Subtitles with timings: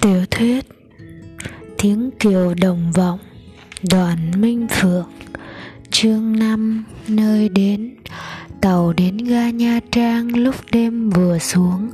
[0.00, 0.64] Tiểu thuyết
[1.78, 3.18] Tiếng kiều đồng vọng,
[3.90, 5.10] Đoàn Minh Phượng,
[5.90, 7.96] Chương 5 Nơi đến.
[8.60, 11.90] Tàu đến ga Nha Trang lúc đêm vừa xuống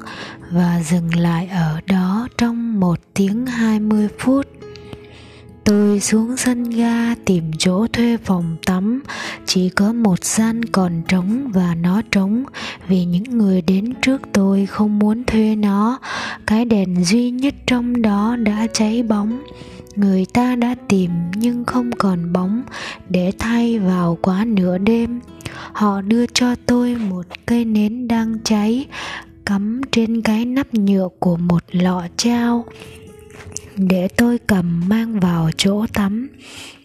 [0.50, 4.61] Và dừng lại ở đó trong một tiếng 20 phút.
[5.64, 9.02] Tôi xuống sân ga tìm chỗ thuê phòng tắm.
[9.46, 12.44] Chỉ có một gian còn trống và nó trống,
[12.88, 15.98] Vì những người đến trước tôi không muốn thuê nó.
[16.46, 19.42] Cái đèn duy nhất trong đó đã cháy bóng.
[19.96, 22.62] Người ta đã tìm nhưng không còn bóng
[23.08, 25.20] Để thay vào quá nửa đêm.
[25.72, 28.86] Họ đưa cho tôi một cây nến đang cháy,
[29.46, 32.64] Cắm trên cái nắp nhựa của một lọ trao
[33.76, 36.28] để tôi cầm mang vào chỗ tắm.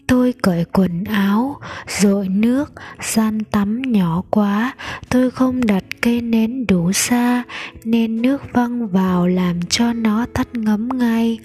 [0.07, 4.75] Tôi cởi quần áo dội nước gian tắm nhỏ quá.
[5.09, 7.43] Tôi không đặt cây nến đủ xa,
[7.83, 11.39] nên nước văng vào làm cho nó tắt ngấm ngay.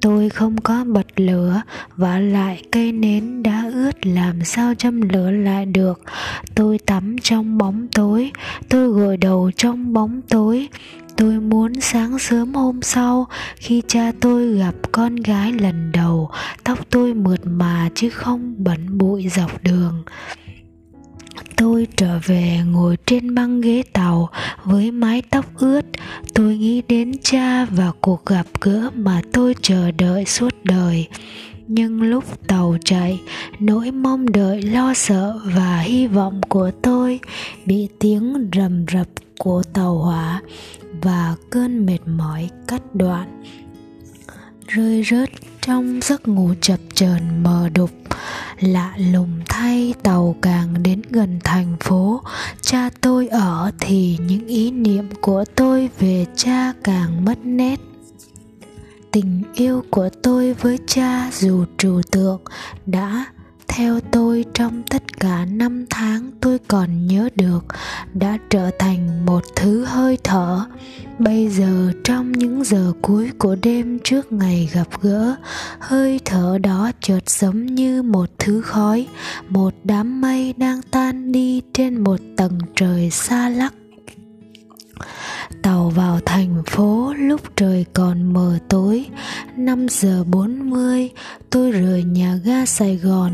[0.00, 1.62] Tôi không có bật lửa
[1.96, 6.00] và lại cây nến đã ướt làm sao châm lửa lại được.
[6.54, 8.30] Tôi tắm trong bóng tối.
[8.68, 10.68] Tôi gội đầu trong bóng tối
[11.18, 16.30] tôi muốn sáng sớm hôm sau, khi cha tôi gặp con gái lần đầu,
[16.64, 20.04] tóc tôi mượt mà chứ không bẩn bụi dọc đường.
[21.56, 24.28] Tôi trở về ngồi trên băng ghế tàu
[24.64, 25.82] với mái tóc ướt.
[26.34, 31.08] Tôi nghĩ đến cha và cuộc gặp gỡ mà tôi chờ đợi suốt đời
[31.68, 33.20] nhưng lúc tàu chạy,
[33.58, 37.20] nỗi mong đợi, lo sợ và hy vọng của tôi
[37.66, 40.42] bị tiếng rầm rập của tàu hỏa
[41.02, 43.42] và cơn mệt mỏi cắt đoạn.
[44.66, 47.90] Rơi rớt trong giấc ngủ chập chờn mờ đục,
[48.60, 52.22] lạ lùng thay tàu càng đến gần thành phố.
[52.60, 57.80] Cha tôi ở thì những ý niệm của tôi về cha càng mất nét
[59.12, 62.40] tình yêu của tôi với cha dù trừu tượng
[62.86, 63.24] đã
[63.68, 67.64] theo tôi trong tất cả năm tháng tôi còn nhớ được,
[68.14, 70.64] đã trở thành một thứ hơi thở.
[71.18, 75.36] Bây giờ trong những giờ cuối của đêm trước ngày gặp gỡ,
[75.78, 79.06] hơi thở đó chợt giống như một thứ khói,
[79.48, 83.74] một đám mây đang tan đi trên một tầng trời xa lắc
[85.98, 89.06] vào thành phố lúc trời còn mờ tối
[89.56, 91.10] 5 giờ 40
[91.50, 93.32] tôi rời nhà ga Sài Gòn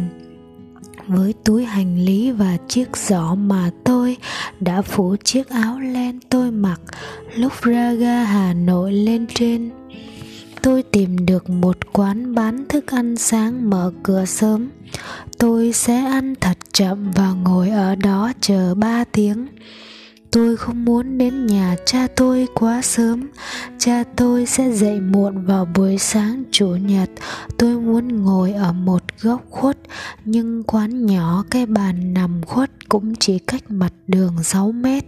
[1.07, 4.17] với túi hành lý và chiếc giỏ mà tôi
[4.61, 6.81] đã phủ chiếc áo len tôi mặc
[7.37, 9.71] lúc ra ga Hà Nội lên trên.
[10.63, 14.71] Tôi tìm được một quán bán thức ăn sáng mở cửa sớm.
[15.39, 19.47] Tôi sẽ ăn thật chậm và ngồi ở đó chờ ba tiếng
[20.35, 23.29] tôi không muốn đến nhà cha tôi quá sớm.
[23.79, 27.11] Cha tôi sẽ dậy muộn vào buổi sáng chủ nhật.
[27.59, 29.79] Tôi muốn ngồi ở một góc khuất,
[30.25, 35.05] nhưng quán nhỏ cái bàn nằm khuất cũng chỉ cách mặt đường 6 mét.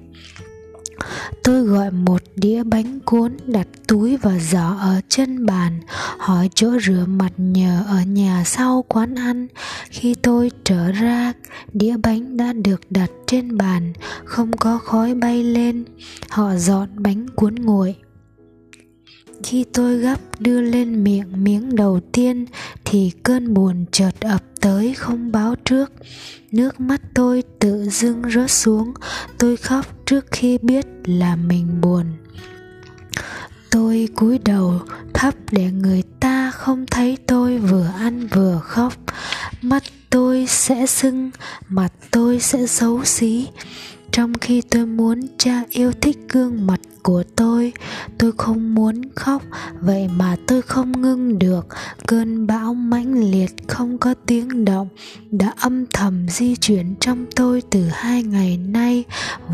[1.45, 5.81] Tôi gọi một đĩa bánh cuốn đặt túi và giỏ ở chân bàn,
[6.19, 9.47] hỏi chỗ rửa mặt nhờ ở nhà sau quán ăn.
[9.91, 11.33] Khi tôi trở ra,
[11.73, 13.93] đĩa bánh đã được đặt trên bàn,
[14.25, 15.85] không có khói bay lên.
[16.29, 17.95] Họ dọn bánh cuốn nguội.
[19.43, 22.47] Khi tôi gấp đưa lên miệng miếng đầu tiên
[22.85, 25.93] thì cơn buồn chợt ập tới không báo trước.
[26.53, 28.95] Nước mắt tôi tự dưng rớt xuống,
[29.39, 32.05] tôi khóc trước khi biết là mình buồn.
[33.71, 34.81] Tôi cúi đầu
[35.15, 38.93] thấp để người ta không thấy tôi vừa ăn vừa khóc.
[39.63, 41.31] Mắt tôi sẽ sưng,
[41.69, 43.47] mặt tôi sẽ xấu xí
[44.17, 47.73] trong khi tôi muốn cha yêu thích gương mặt của tôi
[48.19, 49.43] tôi không muốn khóc.
[49.81, 51.67] Vậy mà tôi không ngưng được.
[52.07, 54.89] Cơn bão mãnh liệt không có tiếng động
[55.31, 59.05] đã âm thầm di chuyển trong tôi từ hai ngày nay.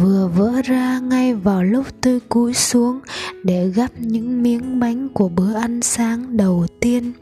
[0.00, 3.00] Vừa vỡ ra ngay vào lúc tôi cúi xuống
[3.44, 7.12] để gắp những miếng bánh của bữa ăn sáng đầu tiên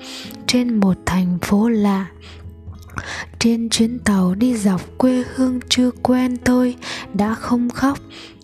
[0.46, 2.06] trên một thành phố lạ
[3.38, 6.76] trên chuyến tàu đi dọc quê hương chưa quen tôi
[7.14, 7.98] đã không khóc.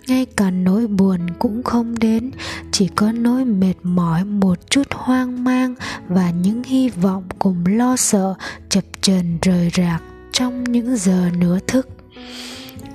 [0.06, 2.30] Ngay cả nỗi buồn cũng không đến,
[2.72, 5.74] chỉ có nỗi mệt mỏi một chút hoang mang
[6.08, 8.34] và những hy vọng cùng lo sợ
[8.68, 11.88] chập chờn rời rạc trong những giờ nửa thức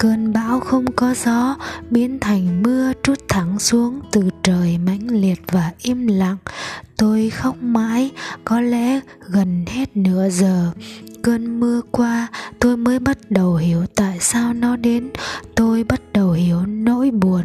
[0.01, 1.55] cơn bão không có gió,
[1.89, 6.37] biến thành mưa trút thẳng xuống từ trời mãnh liệt và im lặng.
[6.97, 8.11] Tôi khóc mãi,
[8.45, 10.71] có lẽ gần hết nửa giờ.
[11.21, 12.27] Cơn mưa qua,
[12.59, 15.09] tôi mới bắt đầu hiểu tại sao nó đến.
[15.55, 17.43] Tôi bắt đầu hiểu nỗi buồn.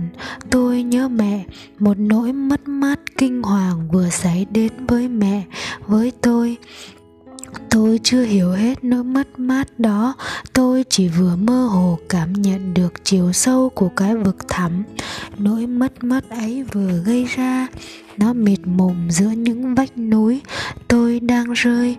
[0.51, 1.45] Tôi nhớ mẹ,
[1.79, 5.43] một nỗi mất mát kinh hoàng vừa xảy đến với mẹ,
[5.87, 6.57] với tôi
[7.77, 10.15] tôi chưa hiểu hết nỗi mất mát đó.
[10.53, 14.83] Tôi chỉ vừa mơ hồ cảm nhận được chiều sâu của cái vực thẳm.
[15.39, 17.67] Nỗi mất mát ấy vừa gây ra,
[18.17, 20.41] nó mịt mùng giữa những vách núi.
[20.89, 21.97] Tôi đang rơi.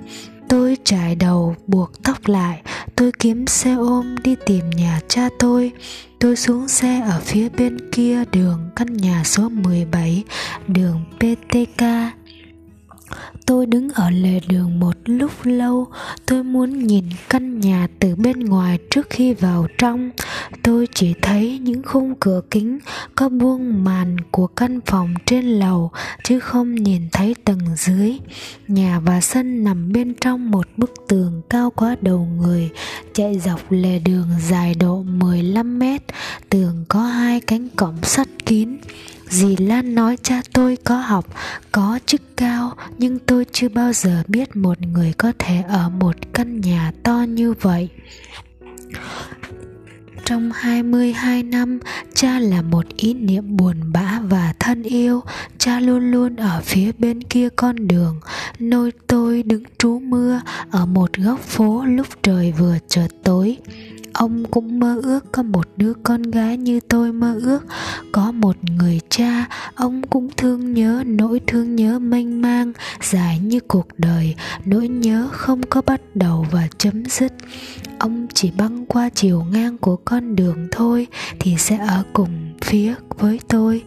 [0.50, 2.62] Tôi trải đầu, buộc tóc lại.
[2.96, 5.72] Tôi kiếm xe ôm đi tìm nhà cha tôi.
[6.20, 10.24] Tôi xuống xe ở phía bên kia đường, căn nhà số 17
[10.68, 11.84] đường PTK
[13.48, 15.88] tôi đứng ở lề đường một lúc lâu.
[16.26, 20.12] Tôi muốn nhìn căn nhà từ bên ngoài trước khi vào trong.
[20.64, 22.80] Tôi chỉ thấy những khung cửa kính
[23.16, 25.92] có buông màn của căn phòng trên lầu,
[26.24, 28.18] chứ không nhìn thấy tầng dưới.
[28.68, 32.70] Nhà và sân nằm bên trong một bức tường cao quá đầu người,
[33.14, 36.02] chạy dọc lề đường dài độ 15 mét.
[36.50, 38.78] Tường có hai cánh cổng sắt kín.
[39.30, 41.26] Dì Lan nói cha tôi có học,
[41.72, 46.16] có chức cao Nhưng tôi chưa bao giờ biết một người có thể ở một
[46.34, 47.90] căn nhà to như vậy
[50.28, 51.80] trong 22 năm,
[52.14, 55.22] cha là một ý niệm buồn bã và thân yêu.
[55.58, 58.20] Cha luôn luôn ở phía bên kia con đường,
[58.60, 60.42] nơi tôi đứng trú mưa
[60.72, 63.58] ở một góc phố lúc trời vừa chợt tối
[64.18, 67.66] ông cũng mơ ước có một đứa con gái như tôi mơ ước.
[68.12, 73.60] Có một người cha, ông cũng thương nhớ, nỗi thương nhớ mênh mang, dài như
[73.60, 74.36] cuộc đời.
[74.66, 77.34] Nỗi nhớ không có bắt đầu và chấm dứt.
[78.00, 81.08] Ông chỉ băng qua chiều ngang của con đường thôi,
[81.40, 83.84] thì sẽ ở cùng phía với tôi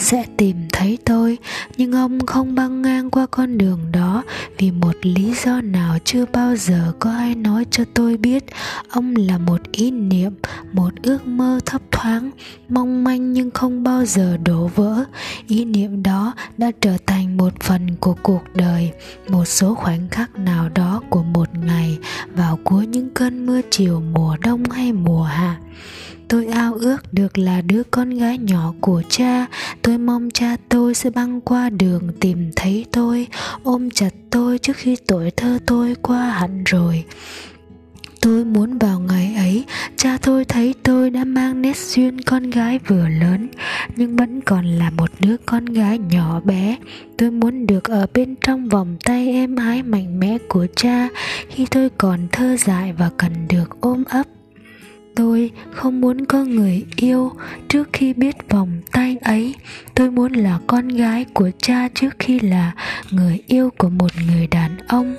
[0.00, 1.38] sẽ tìm thấy tôi,
[1.76, 4.22] nhưng ông không băng ngang qua con đường đó,
[4.58, 8.44] vì một lý do nào chưa bao giờ có ai nói cho tôi biết.
[8.88, 10.32] Ông là một ý niệm,
[10.72, 12.30] một ước mơ thấp thoáng,
[12.68, 15.04] mong manh nhưng không bao giờ đổ vỡ.
[15.48, 18.90] Ý niệm đó đã trở thành một phần của cuộc đời,
[19.28, 21.98] một số khoảnh khắc nào đó của một ngày
[22.34, 25.56] vào cuối những cơn mưa chiều mùa đông hay mùa hạ
[26.28, 29.46] tôi ao ước được là đứa con gái nhỏ của cha.
[29.82, 33.26] Tôi mong cha tôi sẽ băng qua đường tìm thấy tôi,
[33.62, 37.04] ôm chặt tôi trước khi tuổi thơ tôi qua hẳn rồi.
[38.20, 39.64] Tôi muốn vào ngày ấy,
[39.96, 43.48] cha tôi thấy tôi đã mang nét duyên con gái vừa lớn,
[43.96, 46.76] nhưng vẫn còn là một đứa con gái nhỏ bé.
[47.18, 51.08] Tôi muốn được ở bên trong vòng tay êm ái mạnh mẽ của cha.
[51.48, 54.26] Khi tôi còn thơ dại và cần được ôm ấp
[55.16, 57.32] tôi không muốn có người yêu
[57.68, 59.54] trước khi biết vòng tay ấy.
[59.94, 62.72] Tôi muốn là con gái của cha trước khi là
[63.10, 65.16] người yêu của một người đàn ông.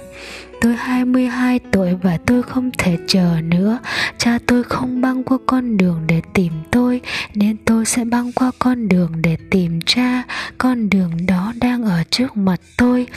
[0.61, 3.79] Tôi 22 tuổi và tôi không thể chờ nữa.
[4.17, 7.01] Cha tôi không băng qua con đường để tìm tôi,
[7.33, 10.23] Nên tôi sẽ băng qua con đường để tìm cha.
[10.57, 13.07] Con đường đó đang ở trước mặt tôi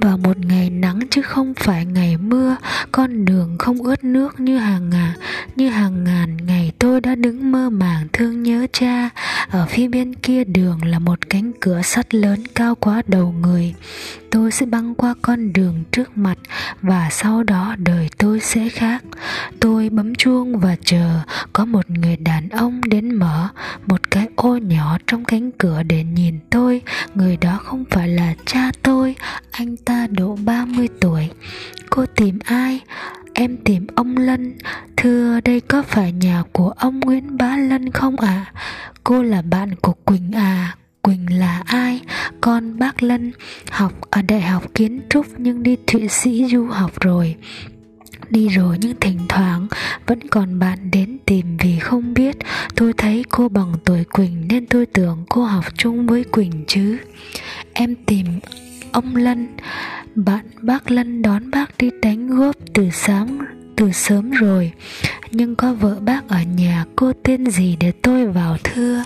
[0.00, 2.56] vào một ngày nắng chứ không phải ngày mưa,
[2.92, 5.12] con đường không ướt nước như hàng ngàn
[5.56, 9.10] như hàng ngàn ngày tôi đã đứng mơ màng thương nhớ cha.
[9.50, 13.74] Ở phía bên kia đường là một cánh cửa sắt lớn cao quá đầu người
[14.30, 16.38] tôi sẽ băng qua con đường trước mặt
[16.82, 19.04] và sau đó đời tôi sẽ khác.
[19.60, 21.20] Tôi bấm chuông và chờ
[21.52, 23.48] có một người đàn ông đến mở
[23.86, 26.82] một cái ô nhỏ trong cánh cửa để nhìn tôi.
[27.14, 29.14] Người đó không phải là cha tôi,
[29.50, 31.30] anh ta độ 30 tuổi.
[31.90, 32.80] Cô tìm ai?
[33.34, 34.58] Em tìm ông lân.
[34.96, 38.44] Thưa, đây có phải nhà của ông nguyễn bá lân không ạ?
[38.46, 38.52] À?
[39.08, 40.76] cô là bạn của quỳnh à?
[41.02, 41.77] Quỳnh là ai?
[42.48, 43.32] Con bác Lân
[43.70, 47.36] học ở đại học kiến trúc nhưng đi Thụy Sĩ du học rồi.
[48.30, 49.66] Đi rồi nhưng thỉnh thoảng
[50.06, 52.36] vẫn còn bạn đến tìm vì không biết.
[52.76, 56.96] Tôi thấy cô bằng tuổi Quỳnh nên tôi tưởng cô học chung với Quỳnh chứ.
[57.72, 58.26] Em tìm
[58.92, 59.48] ông Lân,
[60.14, 63.38] Bạn bác Lân đón bác đi đánh góp từ sáng,
[63.76, 64.72] từ sớm rồi.
[65.30, 69.04] Nhưng có vợ bác ở nhà, cô tên gì để tôi vào thưa?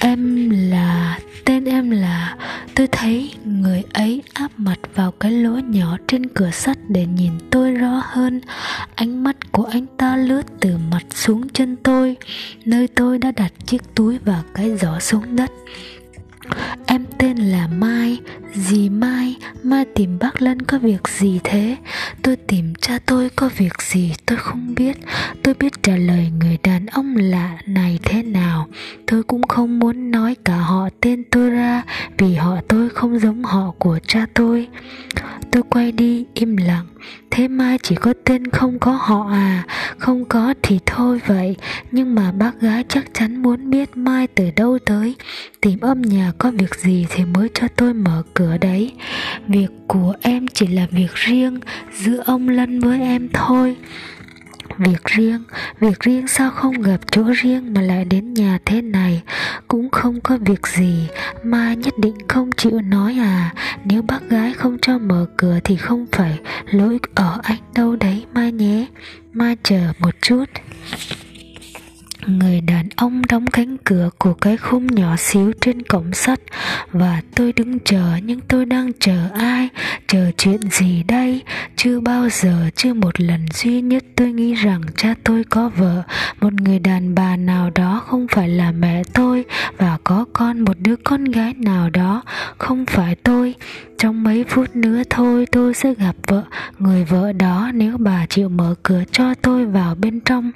[0.00, 2.36] Em là, Tên em là,
[2.74, 7.32] Tôi thấy người ấy áp mặt vào cái lỗ nhỏ trên cửa sắt để nhìn
[7.50, 8.40] tôi rõ hơn.
[8.94, 12.16] Ánh mắt của anh ta lướt từ mặt xuống chân tôi,
[12.64, 15.50] Nơi tôi đã đặt chiếc túi và cái giỏ xuống đất.
[16.86, 18.18] Em tên là Mai,
[18.54, 19.36] Dì Mai.
[19.62, 21.76] Mai tìm bác Lân có việc gì thế?
[22.26, 24.96] Tôi tìm cha tôi có việc gì, tôi không biết.
[25.42, 28.68] Tôi biết trả lời người đàn ông lạ này thế nào.
[29.06, 31.82] Tôi cũng không muốn nói cả họ tên tôi ra,
[32.18, 34.68] Vì họ tôi không giống họ của cha tôi.
[35.50, 36.86] Tôi quay đi, im lặng.
[37.30, 39.64] Thế Mai chỉ có tên không có họ à?
[39.98, 41.56] Không có thì thôi vậy.
[41.90, 45.14] Nhưng mà bác gái chắc chắn muốn biết Mai từ đâu tới.
[45.60, 48.92] Tìm âm nhà có việc gì thì mới cho tôi mở cửa đấy
[49.48, 51.60] việc của em chỉ là việc riêng,
[51.92, 53.76] giữa ông lân với em thôi.
[54.78, 55.42] Việc riêng
[55.80, 59.22] việc riêng sao không gặp chỗ riêng mà lại đến nhà thế này?
[59.68, 61.08] Cũng không có việc gì
[61.42, 63.54] mà nhất định không chịu nói à.
[63.84, 66.38] Nếu bác gái không cho mở cửa thì không phải
[66.70, 68.86] lỗi ở anh đâu đấy mai nhé.
[69.32, 70.44] Mai chờ một chút
[72.26, 76.40] người đàn ông đóng cánh cửa của cái khung nhỏ xíu trên cổng sắt
[76.92, 79.68] và tôi đứng chờ, nhưng tôi đang chờ ai?
[80.06, 81.42] Chờ chuyện gì đây?
[81.76, 86.02] Chưa bao giờ, chưa một lần duy nhất tôi nghĩ rằng cha tôi có vợ.
[86.40, 89.44] Một người đàn bà nào đó không phải là mẹ tôi
[89.78, 92.22] và có con, một đứa con gái nào đó
[92.58, 93.54] không phải tôi
[93.98, 96.42] trong mấy phút nữa thôi tôi sẽ gặp vợ.
[96.78, 100.52] Người vợ đó nếu bà chịu mở cửa cho tôi vào bên trong.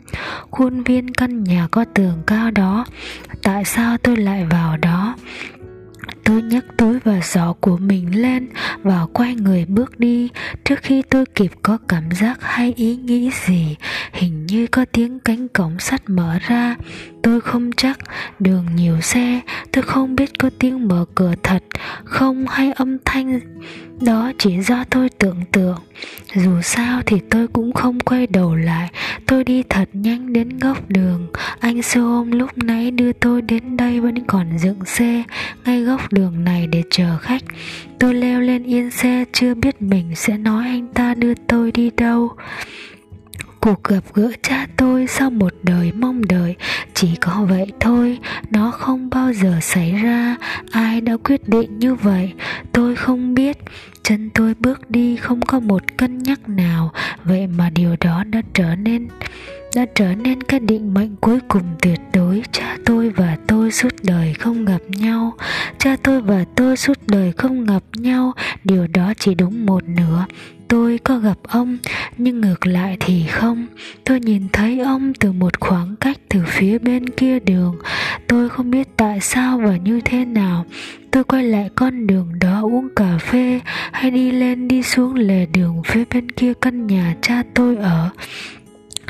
[0.50, 2.86] Khuôn viên căn nhà có tường cao đó.
[3.42, 5.16] Tại sao tôi lại vào đó?
[6.24, 8.48] Tôi nhấc túi và giỏ của mình lên
[8.82, 10.28] và quay người bước đi.
[10.64, 13.76] Trước khi tôi kịp có cảm giác hay ý nghĩ gì,
[14.12, 16.76] hình như có tiếng cánh cổng sắt mở ra.
[17.22, 17.98] Tôi không chắc
[18.38, 19.40] đường nhiều xe,
[19.72, 21.62] tôi không biết có tiếng mở cửa thật
[22.04, 23.40] không hay âm thanh.
[24.00, 25.78] Đó chỉ do tôi tưởng tượng.
[26.34, 28.90] Dù sao thì tôi cũng không quay đầu lại.
[29.26, 31.26] Tôi đi thật nhanh đến góc đường.
[31.60, 35.22] Anh xô ôm lúc nãy đưa tôi đến đây vẫn còn dựng xe.
[35.64, 37.42] Ngay góc đường này để chờ khách.
[37.98, 41.90] Tôi leo lên yên xe, chưa biết mình sẽ nói anh ta đưa tôi đi
[41.96, 42.30] đâu.
[43.60, 46.56] Cuộc gặp gỡ cha tôi sau một đời mong đợi,
[46.94, 48.18] chỉ có vậy thôi,
[48.50, 50.36] nó không bao giờ xảy ra.
[50.70, 52.32] Ai đã quyết định như vậy?
[52.72, 53.56] Tôi không biết.
[54.02, 56.92] Chân tôi bước đi không có một cân nhắc nào,
[57.24, 59.08] vậy mà điều đó đã trở nên
[59.74, 62.42] đã trở nên cái định mệnh cuối cùng tuyệt đối.
[62.52, 65.32] Cha tôi và tôi suốt đời không gặp nhau.
[65.78, 68.32] Cha tôi và tôi suốt đời không gặp nhau.
[68.64, 70.26] Điều đó chỉ đúng một nửa.
[70.68, 71.78] Tôi có gặp ông,
[72.18, 73.66] nhưng ngược lại thì không.
[74.04, 77.76] Tôi nhìn thấy ông từ một khoảng cách từ phía bên kia đường.
[78.28, 80.64] Tôi không biết tại sao và như thế nào.
[81.10, 83.60] Tôi quay lại con đường đó uống cà phê,
[83.92, 88.10] hay đi lên đi xuống lề đường phía bên kia căn nhà cha tôi ở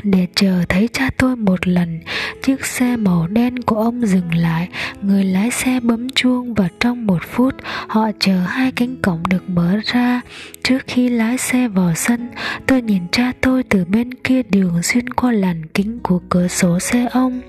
[0.03, 1.99] để chờ thấy cha tôi một lần,
[2.43, 4.69] chiếc xe màu đen của ông dừng lại.
[5.01, 7.55] Người lái xe bấm chuông và trong một phút,
[7.87, 10.21] họ chờ hai cánh cổng được mở ra.
[10.63, 12.29] Trước khi lái xe vào sân,
[12.67, 16.79] tôi nhìn cha tôi từ bên kia đường xuyên qua làn kính của cửa sổ
[16.79, 17.41] xe ông.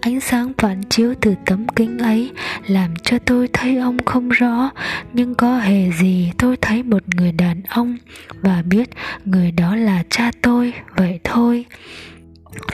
[0.00, 2.30] Ánh sáng phản chiếu từ tấm kính ấy
[2.66, 4.70] làm cho tôi thấy ông không rõ,
[5.12, 7.96] nhưng có hề gì tôi thấy một người đàn ông
[8.40, 8.90] và biết
[9.24, 10.72] người đó là cha tôi.
[10.96, 11.64] Vậy thôi,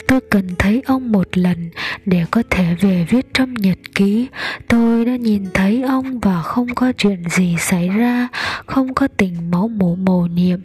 [0.07, 1.69] tôi cần thấy ông một lần
[2.05, 4.27] để có thể về viết trong nhật ký.
[4.67, 8.27] Tôi đã nhìn thấy ông và không có chuyện gì xảy ra,
[8.65, 10.59] không có tình máu mủ mầu nhiệm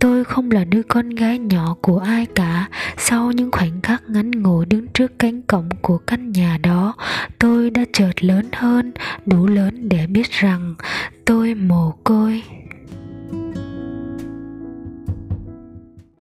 [0.00, 2.68] tôi không là đứa con gái nhỏ của ai cả.
[2.96, 6.94] Sau những khoảnh khắc ngắn ngủi đứng trước cánh cổng của căn nhà đó,
[7.38, 8.92] tôi đã chợt lớn hơn,
[9.26, 10.74] đủ lớn để biết rằng
[11.24, 12.42] tôi mồ côi.